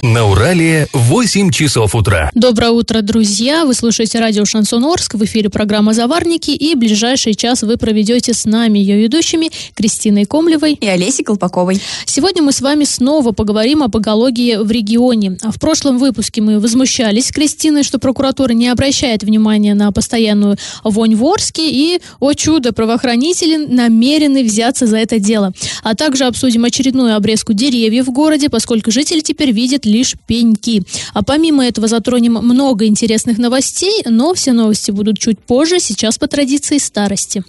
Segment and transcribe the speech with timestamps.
[0.00, 2.30] На Урале 8 часов утра.
[2.32, 3.64] Доброе утро, друзья!
[3.64, 5.14] Вы слушаете радио «Шансон Орск».
[5.14, 6.52] В эфире программа «Заварники».
[6.52, 11.82] И ближайший час вы проведете с нами, ее ведущими, Кристиной Комлевой и Олесей Колпаковой.
[12.04, 15.36] Сегодня мы с вами снова поговорим об экологии в регионе.
[15.42, 20.58] А в прошлом выпуске мы возмущались с Кристиной, что прокуратура не обращает внимания на постоянную
[20.84, 21.72] вонь в Орске.
[21.72, 25.52] И, о чудо, правоохранители намерены взяться за это дело.
[25.82, 30.82] А также обсудим очередную обрезку деревьев в городе, поскольку жители теперь видят лишь пеньки.
[31.14, 36.28] А помимо этого затронем много интересных новостей, но все новости будут чуть позже, сейчас по
[36.28, 37.42] традиции старости.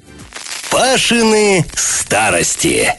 [0.71, 2.95] Пашины старости.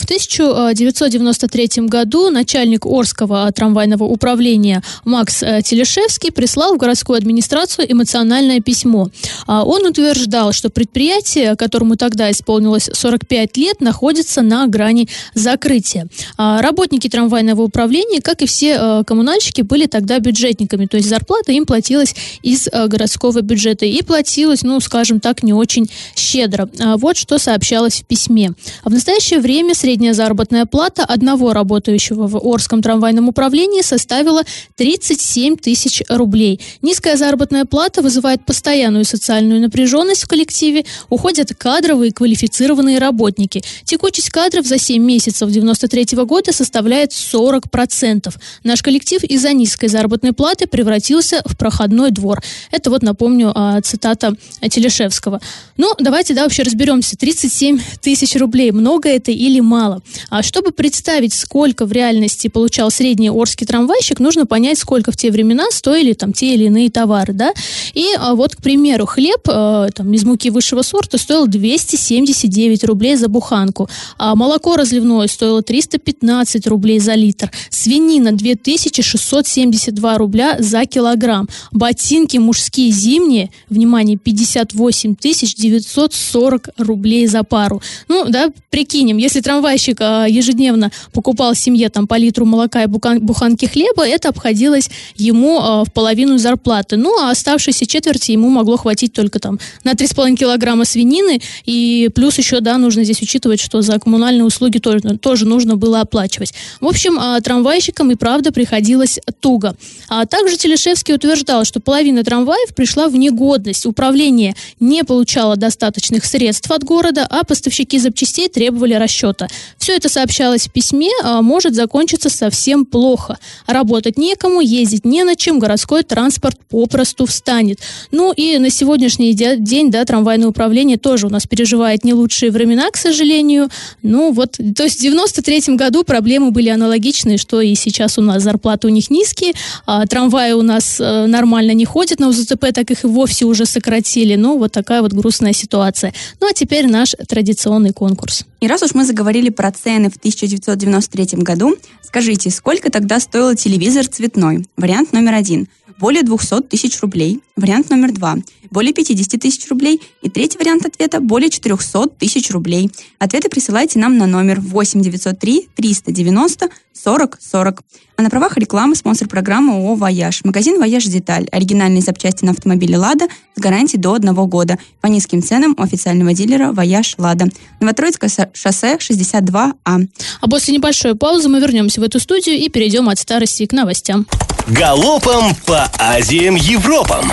[0.00, 8.60] В 1993 году начальник Орского трамвайного управления Макс э, Телешевский прислал в городскую администрацию эмоциональное
[8.60, 9.10] письмо.
[9.46, 16.08] А он утверждал, что предприятие, которому тогда исполнилось 45 лет, находится на грани закрытия.
[16.38, 21.52] А работники трамвайного управления, как и все э, коммунальщики, были тогда бюджетниками, то есть зарплата
[21.52, 26.70] им платилась из э, городского бюджета и платилась, ну, скажем так, не очень щедро.
[26.80, 28.52] А вот что сообщалось в письме.
[28.82, 34.44] В настоящее время средний Средняя заработная плата одного работающего в Орском трамвайном управлении составила
[34.76, 36.60] 37 тысяч рублей.
[36.80, 43.64] Низкая заработная плата вызывает постоянную социальную напряженность в коллективе, уходят кадровые квалифицированные работники.
[43.82, 48.32] Текучесть кадров за 7 месяцев 93 года составляет 40%.
[48.62, 52.40] Наш коллектив из-за низкой заработной платы превратился в проходной двор.
[52.70, 55.40] Это вот, напомню, а, цитата Телешевского.
[55.76, 57.16] Ну, давайте, да, вообще разберемся.
[57.16, 58.70] 37 тысяч рублей.
[58.70, 59.79] Много это или мало?
[59.80, 60.02] Мало.
[60.28, 65.30] А чтобы представить, сколько в реальности получал средний орский трамвайщик, нужно понять, сколько в те
[65.30, 67.52] времена стоили там те или иные товары, да.
[67.94, 73.16] И а, вот, к примеру, хлеб э, там, из муки высшего сорта стоил 279 рублей
[73.16, 73.88] за буханку,
[74.18, 82.90] а молоко разливное стоило 315 рублей за литр, свинина 2672 рубля за килограмм, ботинки мужские
[82.90, 85.16] зимние, внимание, 58
[85.56, 87.80] 940 рублей за пару.
[88.08, 92.86] Ну, да, прикинем, если трамвай трамвайщик а, ежедневно покупал семье там по литру молока и
[92.86, 96.96] буханки хлеба, это обходилось ему а, в половину зарплаты.
[96.96, 102.38] Ну, а оставшиеся четверти ему могло хватить только там на 3,5 килограмма свинины, и плюс
[102.38, 106.52] еще, да, нужно здесь учитывать, что за коммунальные услуги тоже, тоже нужно было оплачивать.
[106.80, 109.76] В общем, а, трамвайщикам и правда приходилось туго.
[110.08, 113.86] А также Телешевский утверждал, что половина трамваев пришла в негодность.
[113.86, 119.48] Управление не получало достаточных средств от города, а поставщики запчастей требовали расчета.
[119.78, 123.38] Все это сообщалось в письме, а может закончиться совсем плохо.
[123.66, 127.80] Работать некому, ездить не на чем, городской транспорт попросту встанет.
[128.10, 132.90] Ну и на сегодняшний день, да, трамвайное управление тоже у нас переживает не лучшие времена,
[132.90, 133.68] к сожалению.
[134.02, 138.42] Ну вот, то есть в 93 году проблемы были аналогичные, что и сейчас у нас
[138.42, 139.52] зарплаты у них низкие,
[139.86, 143.66] а трамваи у нас э, нормально не ходят на УЗТП, так их и вовсе уже
[143.66, 144.36] сократили.
[144.36, 146.12] Ну вот такая вот грустная ситуация.
[146.40, 148.44] Ну а теперь наш традиционный конкурс.
[148.60, 154.06] И раз уж мы заговорили про цены в 1993 году, скажите, сколько тогда стоил телевизор
[154.06, 154.66] цветной?
[154.76, 155.66] Вариант номер один.
[155.98, 157.40] Более 200 тысяч рублей.
[157.56, 158.36] Вариант номер два.
[158.70, 160.00] Более 50 тысяч рублей.
[160.22, 162.90] И третий вариант ответа– более 400 тысяч рублей.
[163.18, 167.82] Ответы присылайте нам на номер 8 903 390 40 40.
[168.16, 170.44] А на правах рекламы спонсор программы ООО «Вояж».
[170.44, 171.48] Магазин «Вояж Деталь».
[171.50, 174.78] Оригинальные запчасти на автомобиле «Лада» с гарантией до одного года.
[175.00, 177.46] По низким ценам у официального дилера «Вояж Лада».
[177.80, 179.72] Новотроицкое шоссе 62А.
[179.84, 184.26] А после небольшой паузы мы вернемся в эту студию и перейдем от старости к новостям.
[184.68, 187.32] Галопом по Азиям Европам!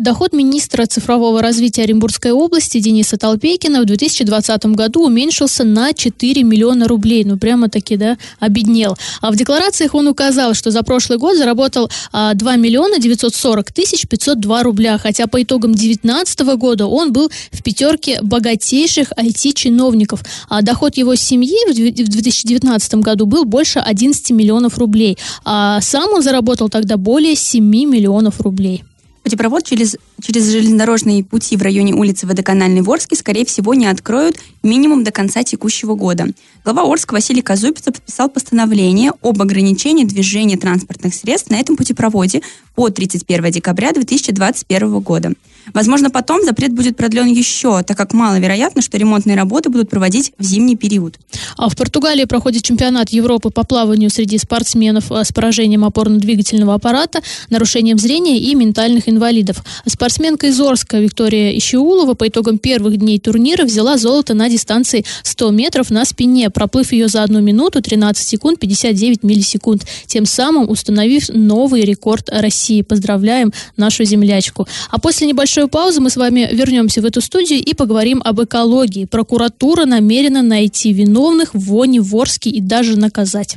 [0.00, 6.88] Доход министра цифрового развития Оренбургской области Дениса Толпейкина в 2020 году уменьшился на 4 миллиона
[6.88, 7.22] рублей.
[7.24, 8.96] Ну, прямо-таки, да, обеднел.
[9.20, 14.08] А в декларациях он указал, что за прошлый год заработал а, 2 миллиона 940 тысяч
[14.08, 20.24] 502 рубля, хотя по итогам 2019 года он был в пятерке богатейших IT-чиновников.
[20.48, 25.18] А доход его семьи в 2019 году был больше 11 миллионов рублей.
[25.44, 28.82] А сам он заработал тогда более 7 миллионов рублей.
[29.30, 34.36] Путепровод через, через железнодорожные пути в районе улицы Водоканальной в Орске, скорее всего, не откроют
[34.64, 36.26] минимум до конца текущего года.
[36.64, 42.42] Глава Орска Василий Казупица подписал постановление об ограничении движения транспортных средств на этом путепроводе
[42.74, 45.32] по 31 декабря 2021 года.
[45.72, 50.44] Возможно, потом запрет будет продлен еще, так как маловероятно, что ремонтные работы будут проводить в
[50.44, 51.16] зимний период.
[51.56, 57.20] А в Португалии проходит чемпионат Европы по плаванию среди спортсменов э, с поражением опорно-двигательного аппарата,
[57.50, 59.64] нарушением зрения и ментальных инвалидов.
[59.86, 65.50] Спортсменка из Орска Виктория Ищеулова по итогам первых дней турнира взяла золото на дистанции 100
[65.50, 71.28] метров на спине, проплыв ее за одну минуту 13 секунд 59 миллисекунд, тем самым установив
[71.28, 72.82] новый рекорд России.
[72.82, 74.66] Поздравляем нашу землячку.
[74.90, 79.04] А после небольшой паузы мы с вами вернемся в эту студию и поговорим об экологии.
[79.04, 83.56] Прокуратура намерена найти виновных в воне в Орске и даже наказать.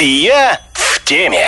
[0.00, 1.46] Я в теме.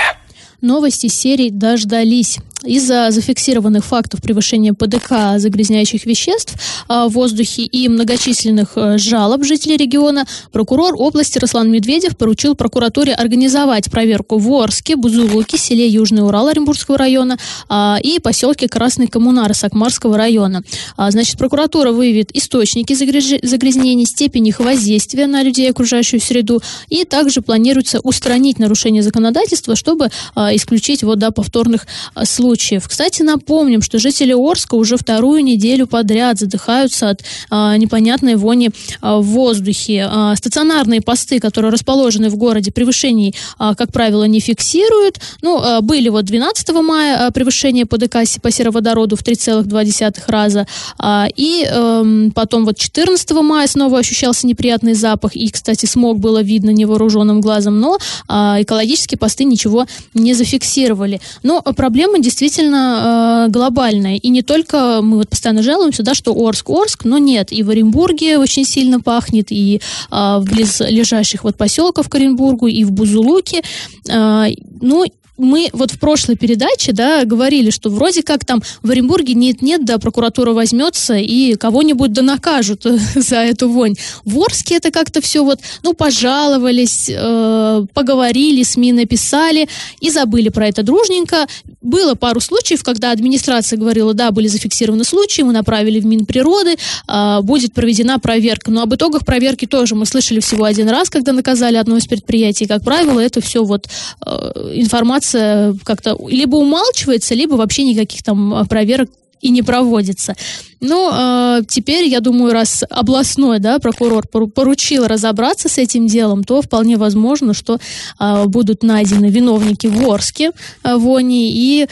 [0.61, 2.39] Новости серии «Дождались».
[2.65, 6.55] Из-за зафиксированных фактов превышения ПДК загрязняющих веществ
[6.89, 13.13] а, в воздухе и многочисленных э, жалоб жителей региона, прокурор области Руслан Медведев поручил прокуратуре
[13.13, 17.37] организовать проверку в Орске, Бузулуке, селе Южный Урал Оренбургского района
[17.69, 20.63] а, и поселке Красный Коммунар Сакмарского района.
[20.97, 27.05] А, значит, прокуратура выявит источники загрязнений, степень их воздействия на людей и окружающую среду, и
[27.05, 31.87] также планируется устранить нарушение законодательства, чтобы исключить вот, да, повторных
[32.25, 32.87] случаев случаев.
[32.89, 38.71] Кстати, напомним, что жители Орска уже вторую неделю подряд задыхаются от а, непонятной вони
[39.01, 40.07] а, в воздухе.
[40.09, 45.19] А, стационарные посты, которые расположены в городе, превышений, а, как правило, не фиксируют.
[45.43, 50.69] Ну, а, были вот 12 мая а, превышение ПДК по сероводороду в 3,2 раза.
[50.99, 55.35] А, и а, потом вот 14 мая снова ощущался неприятный запах.
[55.35, 57.99] И, кстати, смог было видно невооруженным глазом, но
[58.29, 61.21] а, экологические посты ничего не зафиксировали.
[61.43, 64.17] Но проблема действительно действительно э, глобальная.
[64.17, 67.51] И не только мы вот постоянно жалуемся, да, что Орск, Орск, но нет.
[67.51, 69.81] И в Оренбурге очень сильно пахнет, и э,
[70.11, 73.63] в близлежащих вот поселков к Оренбургу, и в Бузулуке.
[74.09, 74.49] Э,
[74.83, 75.07] ну,
[75.39, 79.99] мы вот в прошлой передаче, да, говорили, что вроде как там в Оренбурге нет-нет, да,
[79.99, 82.85] прокуратура возьмется и кого-нибудь да накажут
[83.15, 83.95] за эту вонь.
[84.25, 89.69] В Орске это как-то все вот, ну, пожаловались, э, поговорили, СМИ написали
[90.01, 91.47] и забыли про это дружненько.
[91.87, 96.75] Было пару случаев, когда администрация говорила, да, были зафиксированы случаи, мы направили в Минприроды,
[97.07, 98.73] э, будет проведена проверка.
[98.73, 102.67] Но об итогах проверки тоже мы слышали всего один раз, когда наказали одно из предприятий.
[102.67, 103.87] Как правило, это все вот
[104.27, 104.31] э,
[104.75, 109.09] информация как-то либо умалчивается, либо вообще никаких там а, проверок
[109.41, 110.35] и не проводится.
[110.81, 116.61] Ну, э, теперь, я думаю, раз областной да, прокурор поручил разобраться с этим делом, то
[116.63, 117.79] вполне возможно, что
[118.19, 120.51] э, будут найдены виновники в Орске
[120.85, 121.87] э, вони, и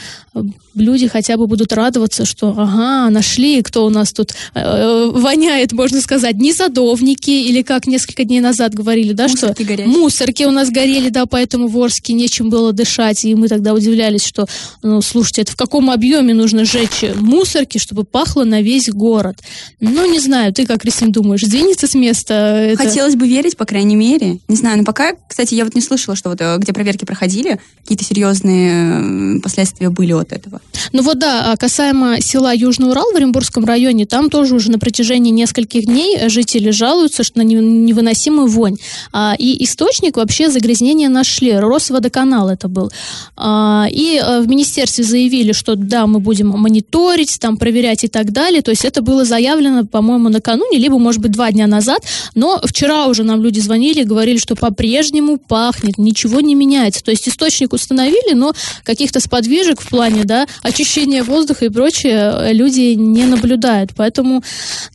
[0.75, 6.01] люди хотя бы будут радоваться, что, ага, нашли, кто у нас тут э, воняет, можно
[6.01, 9.97] сказать, не садовники, или как несколько дней назад говорили, да, мусорки что горящие.
[9.97, 14.25] мусорки у нас горели, да, поэтому в Орске нечем было дышать, и мы тогда удивлялись,
[14.25, 14.47] что,
[14.83, 19.37] ну, слушайте, это в каком объеме нужно сжечь мусорки, чтобы пахло на весь весь город.
[19.79, 22.33] Ну, не знаю, ты как, Кристин, думаешь, сдвинется с места?
[22.33, 22.83] Это...
[22.83, 24.39] Хотелось бы верить, по крайней мере.
[24.47, 27.59] Не знаю, но пока, кстати, я вот не слышала, что вот э, где проверки проходили,
[27.81, 30.61] какие-то серьезные последствия были от этого.
[30.91, 34.79] Ну вот да, а касаемо села Южный Урал в Оренбургском районе, там тоже уже на
[34.79, 38.77] протяжении нескольких дней жители жалуются что на невыносимую вонь.
[39.11, 41.53] А, и источник вообще загрязнения нашли.
[41.57, 42.91] Росводоканал это был.
[43.35, 48.31] А, и э, в министерстве заявили, что да, мы будем мониторить, там проверять и так
[48.31, 48.61] далее.
[48.65, 51.99] То есть это было заявлено, по-моему, накануне, либо, может быть, два дня назад.
[52.33, 57.03] Но вчера уже нам люди звонили и говорили, что по-прежнему пахнет, ничего не меняется.
[57.03, 58.53] То есть источник установили, но
[58.83, 63.91] каких-то сподвижек в плане, да, очищения воздуха и прочее люди не наблюдают.
[63.95, 64.43] Поэтому,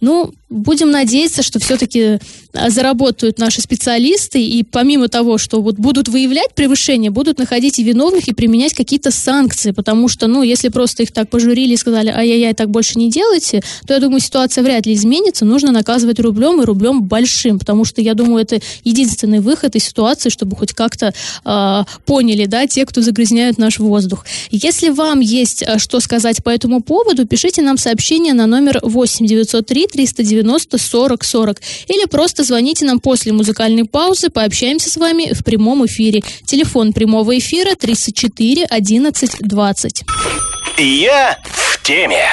[0.00, 2.18] ну, будем надеяться, что все-таки
[2.52, 7.84] а, заработают наши специалисты, и помимо того, что вот будут выявлять превышение, будут находить и
[7.84, 12.08] виновных, и применять какие-то санкции, потому что, ну, если просто их так пожурили и сказали,
[12.08, 16.60] ай-яй-яй, так больше не делайте, то, я думаю, ситуация вряд ли изменится, нужно наказывать рублем,
[16.60, 21.14] и рублем большим, потому что, я думаю, это единственный выход из ситуации, чтобы хоть как-то
[21.44, 24.26] э, поняли, да, те, кто загрязняют наш воздух.
[24.50, 29.86] Если вам есть что сказать по этому поводу, пишите нам сообщение на номер 8 903
[29.86, 31.60] 390 90 40 40.
[31.88, 36.22] Или просто звоните нам после музыкальной паузы, пообщаемся с вами в прямом эфире.
[36.44, 40.04] Телефон прямого эфира 34 11 20.
[40.78, 42.26] Я в теме.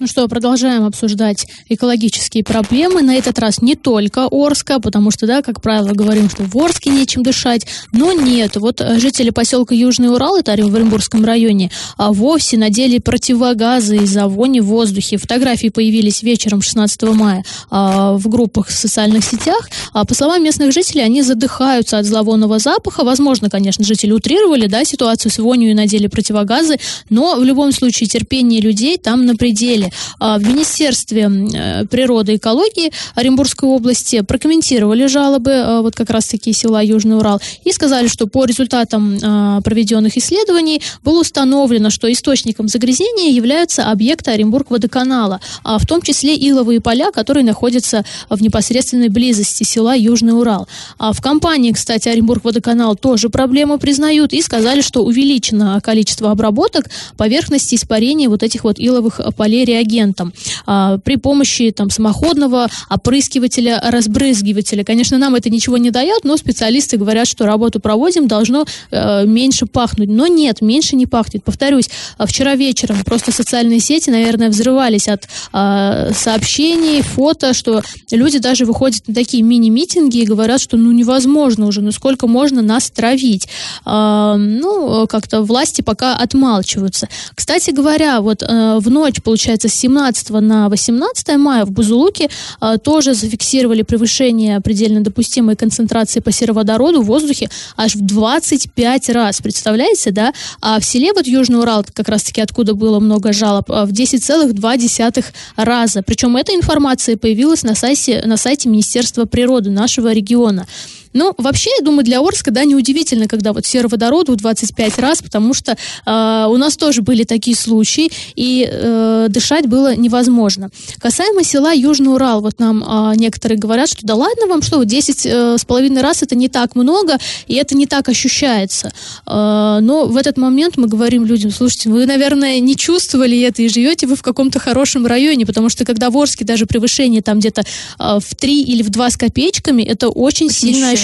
[0.00, 3.02] Ну что, продолжаем обсуждать экологические проблемы.
[3.02, 6.88] На этот раз не только Орска, потому что, да, как правило, говорим, что в Орске
[6.88, 7.66] нечем дышать.
[7.92, 12.98] Но нет, вот э, жители поселка Южный Урал, это в Оренбургском районе, а вовсе надели
[12.98, 15.18] противогазы из-за вони в воздухе.
[15.18, 19.68] Фотографии появились вечером 16 мая а, в группах в социальных сетях.
[19.92, 23.04] А, по словам местных жителей, они задыхаются от зловонного запаха.
[23.04, 26.78] Возможно, конечно, жители утрировали, да, ситуацию с вонью и надели противогазы,
[27.10, 29.89] но в любом случае терпение людей там на пределе.
[30.18, 36.52] А, в Министерстве э, природы и экологии Оренбургской области прокомментировали жалобы э, вот как раз-таки
[36.52, 42.68] села Южный Урал и сказали, что по результатам а, проведенных исследований было установлено, что источником
[42.68, 49.64] загрязнения являются объекты Оренбург-водоканала, а в том числе иловые поля, которые находятся в непосредственной близости
[49.64, 50.68] села Южный Урал.
[50.98, 57.74] А в компании, кстати, Оренбург-водоканал тоже проблему признают и сказали, что увеличено количество обработок поверхности
[57.74, 60.32] испарения вот этих вот иловых полей реагентом
[60.66, 64.84] а, при помощи там, самоходного опрыскивателя, разбрызгивателя.
[64.84, 69.66] Конечно, нам это ничего не дает, но специалисты говорят, что работу проводим, должно э, меньше
[69.66, 70.08] пахнуть.
[70.08, 71.44] Но нет, меньше не пахнет.
[71.44, 78.38] Повторюсь, а, вчера вечером просто социальные сети, наверное, взрывались от э, сообщений, фото, что люди
[78.38, 82.90] даже выходят на такие мини-митинги и говорят, что ну невозможно уже, ну сколько можно нас
[82.90, 83.48] травить.
[83.84, 87.08] Ну, как-то власти пока отмалчиваются.
[87.34, 92.28] Кстати говоря, вот э, в ночь, получается, с 17 на 18 мая в Бузулуке
[92.60, 99.40] а, тоже зафиксировали превышение предельно допустимой концентрации по сероводороду в воздухе аж в 25 раз.
[99.40, 100.32] Представляете, да?
[100.60, 105.24] А в селе вот Южный Урал, как раз-таки откуда было много жалоб, а, в 10,2
[105.56, 106.02] раза.
[106.02, 110.66] Причем эта информация появилась на сайте, на сайте Министерства природы нашего региона.
[111.12, 115.54] Ну, вообще, я думаю, для Орска, да, неудивительно, когда вот сероводороду в 25 раз, потому
[115.54, 120.70] что э, у нас тоже были такие случаи, и э, дышать было невозможно.
[121.00, 125.26] Касаемо села Южный Урал, вот нам э, некоторые говорят, что да ладно вам, что 10
[125.26, 128.92] э, с половиной раз это не так много, и это не так ощущается.
[129.26, 133.68] Э, но в этот момент мы говорим людям, слушайте, вы, наверное, не чувствовали это, и
[133.68, 137.62] живете вы в каком-то хорошем районе, потому что когда в Орске даже превышение там где-то
[137.98, 140.99] э, в 3 или в 2 с копеечками, это очень, очень сильно ощущается.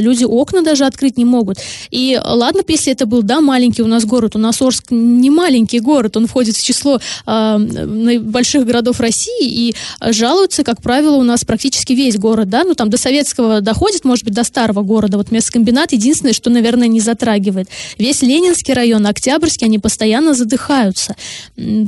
[0.00, 1.58] Люди окна даже открыть не могут.
[1.90, 5.80] И ладно, если это был, да, маленький у нас город, у нас Орск не маленький
[5.80, 11.44] город, он входит в число э, больших городов России, и жалуются, как правило, у нас
[11.44, 15.18] практически весь город, да, ну там до советского доходит, может быть, до старого города.
[15.18, 17.68] Вот мясокомбинат единственное, что, наверное, не затрагивает.
[17.98, 21.16] Весь Ленинский район, Октябрьский, они постоянно задыхаются.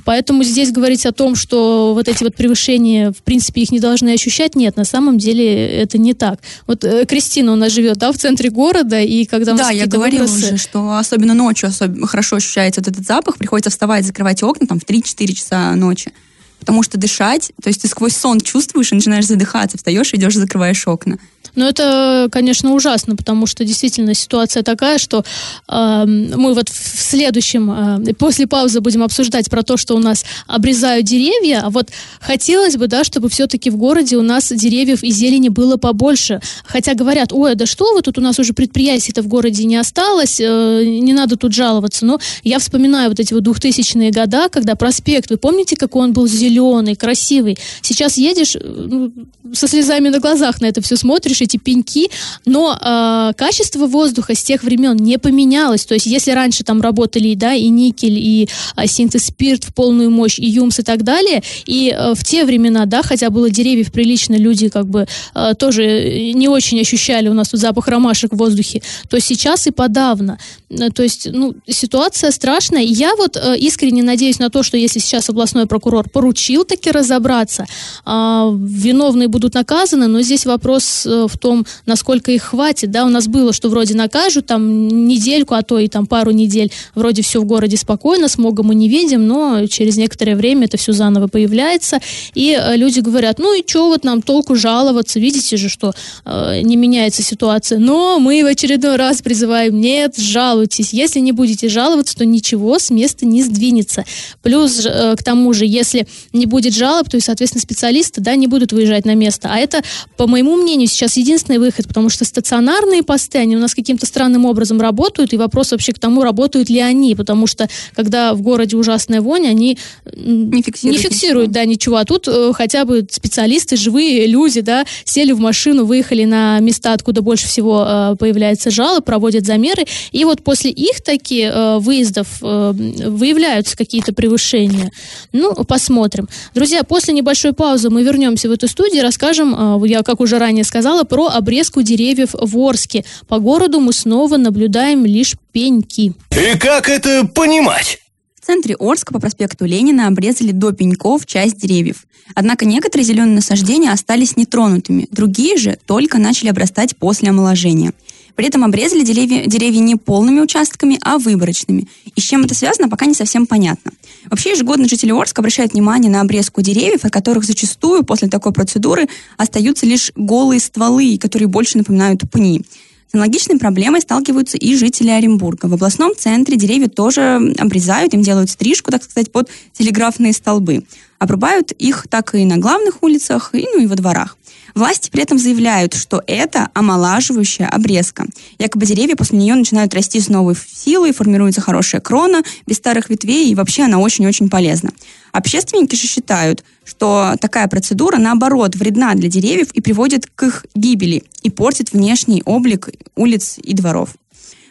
[0.05, 4.11] Поэтому здесь говорить о том, что вот эти вот превышения, в принципе, их не должны
[4.11, 6.41] ощущать, нет, на самом деле это не так.
[6.67, 9.69] Вот э, Кристина Кристина у нас живет, да, в центре города, и когда у нас
[9.69, 10.47] Да, я говорила выбросы...
[10.47, 14.79] уже, что особенно ночью особенно хорошо ощущается вот этот запах, приходится вставать, закрывать окна там
[14.79, 16.13] в 3-4 часа ночи.
[16.59, 20.87] Потому что дышать, то есть ты сквозь сон чувствуешь и начинаешь задыхаться, встаешь, идешь, закрываешь
[20.87, 21.17] окна.
[21.55, 25.25] Ну, это, конечно, ужасно, потому что действительно ситуация такая, что
[25.69, 30.25] э, мы вот в следующем, э, после паузы будем обсуждать про то, что у нас
[30.47, 31.89] обрезают деревья, а вот
[32.21, 36.41] хотелось бы, да, чтобы все-таки в городе у нас деревьев и зелени было побольше.
[36.65, 40.41] Хотя говорят, ой, да что вы, тут у нас уже предприятий-то в городе не осталось,
[40.41, 42.05] э, не надо тут жаловаться.
[42.07, 46.27] Но я вспоминаю вот эти вот двухтысячные года, когда проспект, вы помните, какой он был
[46.27, 47.59] зеленый, красивый?
[47.83, 49.13] Сейчас едешь, э, ну,
[49.53, 52.11] со слезами на глазах на это все смотришь, эти пеньки,
[52.47, 55.85] но э, качество воздуха с тех времен не поменялось.
[55.87, 60.11] То есть, если раньше там работали, да, и никель, и э, синтез спирт в полную
[60.11, 63.93] мощь, и юмс и так далее, и э, в те времена, да, хотя было деревьев
[63.93, 68.37] прилично, люди как бы э, тоже не очень ощущали у нас тут запах ромашек в
[68.37, 70.39] воздухе, то сейчас и подавно.
[70.71, 72.83] Э, то есть, ну, ситуация страшная.
[72.83, 77.67] Я вот э, искренне надеюсь на то, что если сейчас областной прокурор поручил таки разобраться,
[78.07, 82.91] э, виновные будут наказаны, но здесь вопрос э, в том, насколько их хватит.
[82.91, 86.73] Да, у нас было, что вроде накажут там недельку, а то и там пару недель,
[86.95, 90.93] вроде все в городе спокойно, смога мы не видим, но через некоторое время это все
[90.93, 91.99] заново появляется,
[92.35, 95.93] и э, люди говорят, ну и что вот нам толку жаловаться, видите же, что
[96.25, 101.69] э, не меняется ситуация, но мы в очередной раз призываем, нет, жалуйтесь, если не будете
[101.69, 104.05] жаловаться, то ничего с места не сдвинется.
[104.43, 108.47] Плюс э, к тому же, если не будет жалоб, то и, соответственно, специалисты, да, не
[108.47, 109.83] будут выезжать на место, а это,
[110.17, 114.45] по моему мнению, сейчас единственный выход, потому что стационарные посты, они у нас каким-то странным
[114.45, 118.77] образом работают, и вопрос вообще к тому, работают ли они, потому что когда в городе
[118.77, 119.79] ужасная вонь, они
[120.15, 124.85] не фиксируют, не фиксируют да, ничего, а тут э, хотя бы специалисты, живые люди, да,
[125.05, 130.25] сели в машину, выехали на места, откуда больше всего э, появляется жалоб, проводят замеры, и
[130.25, 134.91] вот после их таки э, выездов э, выявляются какие-то превышения.
[135.33, 136.29] Ну, посмотрим.
[136.55, 140.65] Друзья, после небольшой паузы мы вернемся в эту студию, расскажем, э, я как уже ранее
[140.65, 143.05] сказала, про обрезку деревьев в Орске.
[143.29, 146.15] По городу мы снова наблюдаем лишь пеньки.
[146.31, 147.99] И как это понимать?
[148.41, 152.07] В центре Орска по проспекту Ленина обрезали до пеньков часть деревьев.
[152.35, 157.93] Однако некоторые зеленые насаждения остались нетронутыми, другие же только начали обрастать после омоложения.
[158.35, 161.89] При этом обрезали деревья, деревья не полными участками, а выборочными.
[162.15, 163.93] И с чем это связано, пока не совсем понятно.
[164.27, 169.09] Вообще, ежегодно жители Орска обращают внимание на обрезку деревьев, от которых зачастую после такой процедуры
[169.37, 172.63] остаются лишь голые стволы, которые больше напоминают пни.
[173.11, 175.67] С аналогичной проблемой сталкиваются и жители Оренбурга.
[175.67, 180.85] В областном центре деревья тоже обрезают, им делают стрижку, так сказать, под телеграфные столбы.
[181.21, 184.39] Обрубают их так и на главных улицах, и, ну, и во дворах.
[184.75, 188.25] Власти при этом заявляют, что это омолаживающая обрезка.
[188.59, 193.51] Якобы деревья после нее начинают расти с новой силой, формируется хорошая крона без старых ветвей,
[193.51, 194.93] и вообще она очень-очень полезна.
[195.31, 201.25] Общественники же считают, что такая процедура, наоборот, вредна для деревьев и приводит к их гибели
[201.43, 204.15] и портит внешний облик улиц и дворов.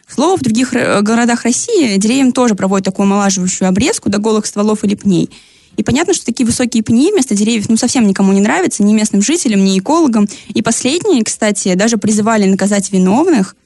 [0.04, 4.46] К слову, в других э, городах России деревьям тоже проводят такую омолаживающую обрезку до голых
[4.46, 5.30] стволов или пней.
[5.80, 9.22] И понятно, что такие высокие пни вместо деревьев ну, совсем никому не нравятся, ни местным
[9.22, 10.28] жителям, ни экологам.
[10.52, 13.56] И последние, кстати, даже призывали наказать виновных,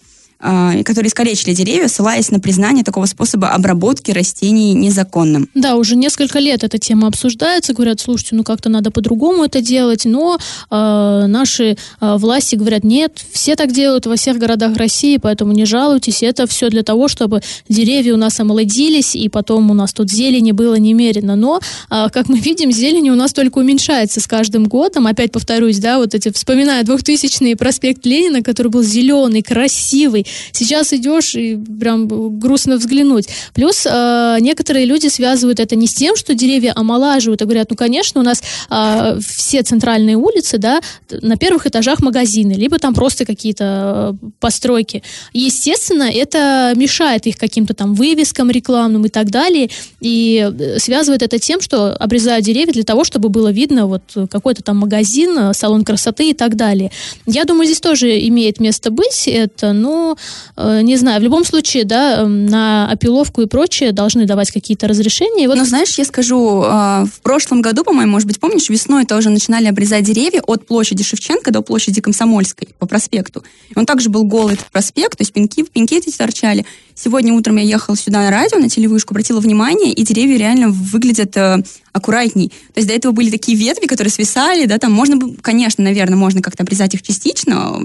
[0.84, 5.48] которые искалечили деревья, ссылаясь на признание такого способа обработки растений незаконным.
[5.54, 10.04] Да, уже несколько лет эта тема обсуждается, говорят, слушайте, ну как-то надо по-другому это делать,
[10.04, 10.36] но
[10.70, 15.64] э, наши э, власти говорят, нет, все так делают во всех городах России, поэтому не
[15.64, 20.10] жалуйтесь, это все для того, чтобы деревья у нас омолодились, и потом у нас тут
[20.10, 21.60] зелени было немерено, но,
[21.90, 25.98] э, как мы видим, зелень у нас только уменьшается с каждым годом, опять повторюсь, да,
[25.98, 32.76] вот эти, вспоминая 2000-й проспект Ленина, который был зеленый, красивый, Сейчас идешь и прям грустно
[32.76, 33.28] взглянуть.
[33.52, 37.76] Плюс э, некоторые люди связывают это не с тем, что деревья омолаживают, а говорят, ну,
[37.76, 43.24] конечно, у нас э, все центральные улицы, да, на первых этажах магазины, либо там просто
[43.24, 45.02] какие-то э, постройки.
[45.32, 51.38] Естественно, это мешает их каким-то там вывескам рекламным и так далее, и э, связывает это
[51.38, 55.84] тем, что обрезают деревья для того, чтобы было видно вот какой-то там магазин, э, салон
[55.84, 56.90] красоты и так далее.
[57.26, 60.13] Я думаю, здесь тоже имеет место быть это, но
[60.56, 64.88] Э, не знаю, в любом случае, да, эм, на опиловку и прочее должны давать какие-то
[64.88, 65.48] разрешения.
[65.48, 65.56] Вот...
[65.56, 69.66] Но знаешь, я скажу, э, в прошлом году, по-моему, может быть, помнишь, весной тоже начинали
[69.66, 73.44] обрезать деревья от площади Шевченко до площади Комсомольской по проспекту.
[73.74, 76.64] Он также был голый этот проспект, то есть пеньки, пеньки эти торчали.
[76.94, 81.36] Сегодня утром я ехала сюда на радио, на телевышку, обратила внимание, и деревья реально выглядят
[81.36, 82.48] э, аккуратней.
[82.48, 86.42] То есть до этого были такие ветви, которые свисали, да, там можно, конечно, наверное, можно
[86.42, 87.80] как-то обрезать их частично,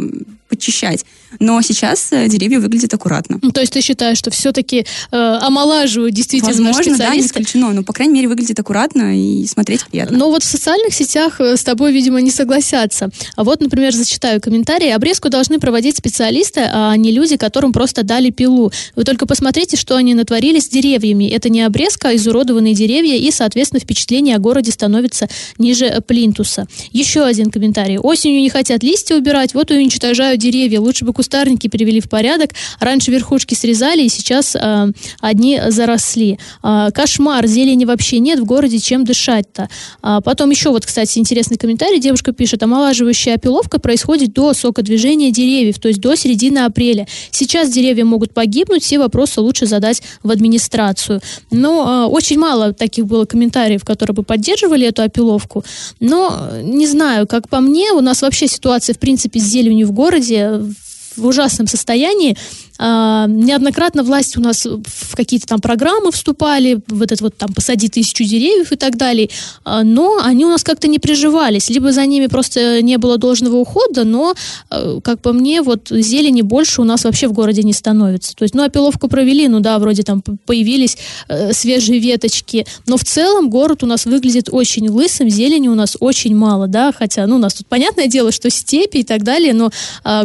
[0.50, 1.06] подчищать.
[1.40, 3.38] Но сейчас э, деревья выглядят аккуратно.
[3.42, 7.72] Ну, то есть ты считаешь, что все-таки э, омолаживают действительно Возможно, да, не исключено.
[7.72, 10.18] Но, по крайней мере, выглядит аккуратно и смотреть приятно.
[10.18, 13.12] Но вот в социальных сетях э, с тобой, видимо, не согласятся.
[13.36, 14.90] А вот, например, зачитаю комментарии.
[14.90, 18.72] Обрезку должны проводить специалисты, а не люди, которым просто дали пилу.
[19.00, 21.24] Вы только посмотрите, что они натворили с деревьями.
[21.30, 26.68] Это не обрезка, а изуродованные деревья, и, соответственно, впечатление о городе становится ниже плинтуса.
[26.92, 27.98] Еще один комментарий.
[27.98, 30.82] Осенью не хотят листья убирать, вот и уничтожают деревья.
[30.82, 32.50] Лучше бы кустарники привели в порядок.
[32.82, 36.38] Раньше верхушки срезали, и сейчас э, одни заросли.
[36.62, 39.70] Э, кошмар, зелени вообще нет в городе, чем дышать-то.
[40.02, 42.02] А потом еще вот, кстати, интересный комментарий.
[42.02, 47.08] Девушка пишет, омолаживающая опиловка происходит до сокодвижения деревьев, то есть до середины апреля.
[47.32, 51.22] Сейчас деревья могут погибнуть, все вопросы лучше задать в администрацию.
[51.52, 55.64] Но э, очень мало таких было комментариев, которые бы поддерживали эту опиловку.
[56.00, 59.92] Но не знаю, как по мне, у нас вообще ситуация, в принципе, с зеленью в
[59.92, 60.74] городе городе
[61.16, 62.38] в ужасном состоянии.
[62.82, 67.90] А, неоднократно власти у нас в какие-то там программы вступали, в этот вот там «посади
[67.90, 69.30] тысячу деревьев» и так далее,
[69.66, 73.58] а, но они у нас как-то не приживались, либо за ними просто не было должного
[73.58, 74.34] ухода, но,
[74.70, 78.34] а, как по мне, вот зелени больше у нас вообще в городе не становится.
[78.34, 83.04] То есть, ну, опиловку провели, ну да, вроде там появились э, свежие веточки, но в
[83.04, 87.36] целом город у нас выглядит очень лысым, зелени у нас очень мало, да, хотя, ну,
[87.36, 89.70] у нас тут понятное дело, что степи и так далее, но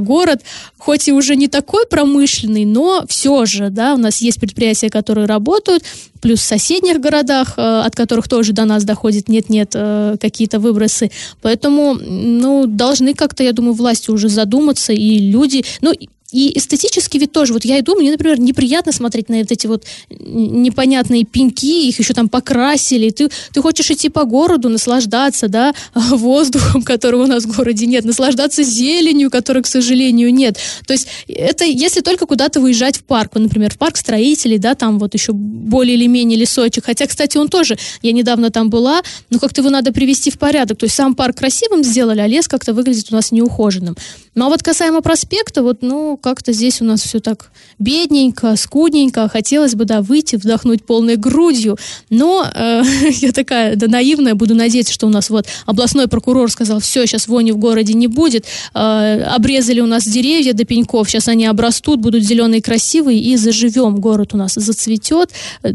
[0.01, 0.43] город,
[0.79, 4.90] хоть и уже не такой промышленный, промышленный, но все же, да, у нас есть предприятия,
[4.90, 5.85] которые работают,
[6.20, 11.11] плюс в соседних городах, э, от которых тоже до нас доходит нет-нет э, какие-то выбросы.
[11.42, 15.92] Поэтому, ну, должны как-то, я думаю, власти уже задуматься, и люди, ну,
[16.35, 19.85] и эстетически ведь тоже, вот я иду, мне, например, неприятно смотреть на вот эти вот
[20.11, 26.83] непонятные пеньки, их еще там покрасили, ты, ты хочешь идти по городу, наслаждаться, да, воздухом,
[26.83, 30.59] которого у нас в городе нет, наслаждаться зеленью, которой, к сожалению, нет.
[30.88, 34.75] То есть это если только куда-то выезжать в парк, вот, например, в парк строителей, да,
[34.75, 39.03] там вот еще более или менее лесочек, хотя, кстати, он тоже, я недавно там была,
[39.31, 42.49] но как-то его надо привести в порядок, то есть сам парк красивым сделали, а лес
[42.49, 43.97] как-то выглядит у нас неухоженным.
[44.35, 49.29] Ну а вот касаемо проспекта, вот, ну, как-то здесь у нас все так бедненько, скудненько.
[49.29, 51.77] Хотелось бы, да, выйти, вдохнуть полной грудью.
[52.09, 52.83] Но э,
[53.21, 57.29] я такая, да, наивная, буду надеяться, что у нас вот областной прокурор сказал, все, сейчас
[57.29, 58.47] вони в городе не будет.
[58.73, 63.97] Э, обрезали у нас деревья до пеньков, сейчас они обрастут, будут зеленые, красивые, и заживем.
[63.97, 65.29] Город у нас зацветет.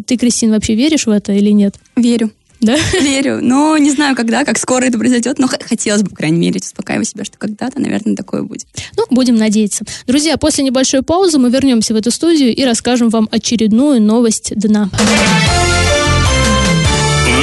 [0.08, 1.76] Ты, Кристина, вообще веришь в это или нет?
[1.96, 2.32] Верю.
[2.60, 2.76] Да?
[3.02, 3.40] Верю.
[3.42, 7.08] Но не знаю, когда, как скоро это произойдет, но хотелось бы, по крайней мере, успокаивать
[7.08, 8.68] себя, что когда-то, наверное, такое будет.
[8.98, 9.86] Ну, будем надеяться.
[10.08, 14.90] Друзья, после небольшой паузы мы вернемся в эту студию и расскажем вам очередную новость дна.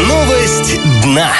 [0.08, 1.32] Новость дна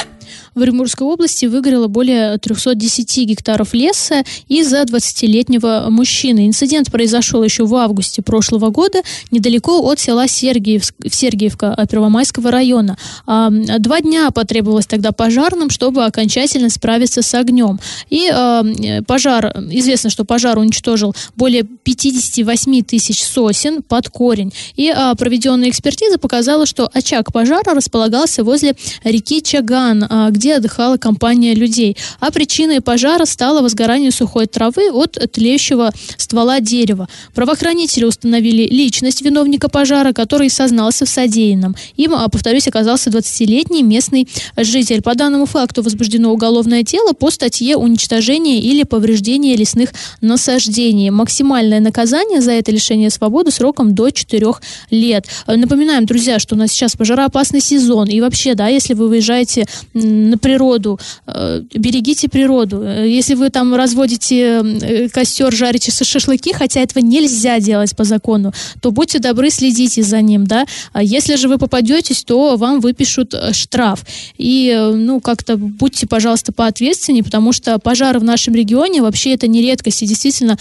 [0.57, 6.47] в Оренбургской области выгорело более 310 гектаров леса из-за 20-летнего мужчины.
[6.47, 12.97] Инцидент произошел еще в августе прошлого года недалеко от села Сергиев, Сергиевка Первомайского района.
[13.27, 17.79] А, два дня потребовалось тогда пожарным, чтобы окончательно справиться с огнем.
[18.09, 18.65] И а,
[19.07, 24.55] пожар, известно, что пожар уничтожил более 58 тысяч сосен под корень.
[24.77, 30.97] И а, проведенная экспертиза показала, что очаг пожара располагался возле реки Чаган, где где отдыхала
[30.97, 31.97] компания людей.
[32.21, 37.09] А причиной пожара стало возгорание сухой травы от тлеющего ствола дерева.
[37.35, 41.75] Правоохранители установили личность виновника пожара, который сознался в содеянном.
[41.97, 45.03] Им, а, повторюсь, оказался 20-летний местный житель.
[45.03, 51.11] По данному факту возбуждено уголовное дело по статье «Уничтожение или повреждение лесных насаждений».
[51.11, 54.47] Максимальное наказание за это лишение свободы сроком до 4
[54.91, 55.27] лет.
[55.49, 58.07] Напоминаем, друзья, что у нас сейчас пожароопасный сезон.
[58.09, 62.83] И вообще, да, если вы выезжаете на на природу, э, берегите природу.
[62.83, 68.53] Э, если вы там разводите э, костер, жарите шашлыки, хотя этого нельзя делать по закону,
[68.81, 70.67] то будьте добры, следите за ним, да.
[70.93, 74.05] А если же вы попадетесь, то вам выпишут штраф.
[74.39, 79.63] И, ну, как-то будьте, пожалуйста, поответственнее, потому что пожары в нашем регионе вообще это не
[79.63, 80.03] редкость.
[80.03, 80.59] И действительно,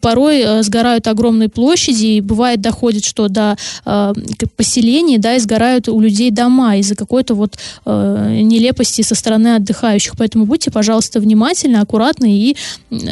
[0.00, 3.56] порой сгорают огромные площади, и бывает доходит, что до
[4.56, 10.14] поселений, да, и сгорают у людей дома из-за какой-то вот нелепости со стороны отдыхающих.
[10.16, 12.56] Поэтому будьте, пожалуйста, внимательны, аккуратны и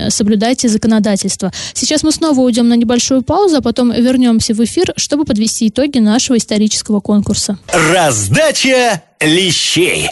[0.08, 1.52] соблюдайте законодательство.
[1.74, 5.98] Сейчас мы снова уйдем на небольшую паузу, а потом вернемся в эфир, чтобы подвести итоги
[5.98, 7.58] нашего исторического конкурса.
[7.68, 10.08] Раздача лещей.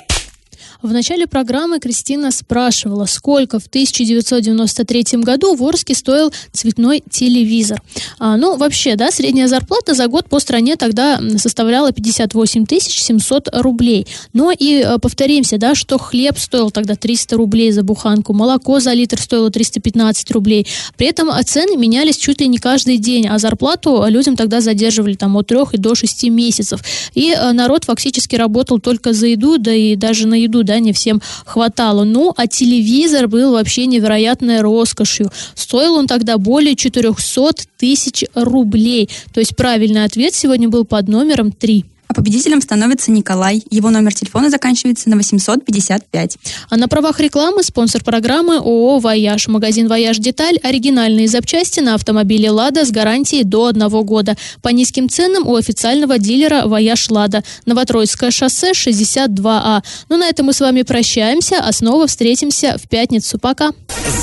[0.85, 7.81] В начале программы Кристина спрашивала, сколько в 1993 году в Орске стоил цветной телевизор.
[8.19, 14.07] А, ну, вообще, да, средняя зарплата за год по стране тогда составляла 58 700 рублей.
[14.35, 18.93] Но и э, повторимся, да, что хлеб стоил тогда 300 рублей за буханку, молоко за
[18.93, 20.67] литр стоило 315 рублей.
[20.99, 25.35] При этом цены менялись чуть ли не каждый день, а зарплату людям тогда задерживали там
[25.39, 26.85] от 3 и до 6 месяцев.
[27.15, 30.81] И э, народ фактически работал только за еду, да и даже на еду, да, да,
[30.81, 32.05] не всем хватало.
[32.05, 35.31] Ну, а телевизор был вообще невероятной роскошью.
[35.55, 39.09] Стоил он тогда более 400 тысяч рублей.
[39.33, 41.85] То есть правильный ответ сегодня был под номером 3.
[42.09, 43.63] А победителем становится Николай.
[43.71, 46.39] Его номер телефона заканчивается на 855.
[46.69, 49.49] А на правах рекламы спонсор программы ООО «Вояж».
[49.49, 54.37] Магазин «Вояж Деталь»– оригинальные запчасти на автомобиле «Лада» с гарантией до одного года.
[54.61, 57.43] По низким ценам у официального дилера «Вояж Лада».
[57.67, 59.83] Новотроицкое шоссе 62А.
[60.09, 63.39] Ну, на этом мы с вами прощаемся, а снова встретимся в пятницу.
[63.39, 63.71] Пока.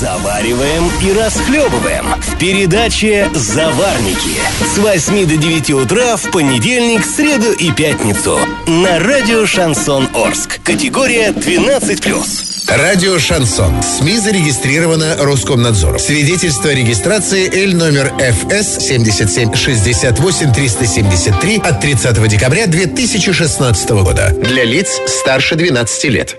[0.00, 4.38] Завариваем и расхлебываем в передаче «Заварники»
[4.74, 10.60] с 8 до 9 утра в понедельник, среду и пятницу на радио «Шансон Орск».
[10.62, 12.52] Категория 12+.
[12.68, 13.82] Радио «Шансон».
[13.82, 15.98] СМИ зарегистрировано Роскомнадзором.
[15.98, 24.30] Свидетельство о регистрации Л номер ФС 7768 373 от 30 декабря 2016 года.
[24.30, 26.38] Для лиц старше 12 лет.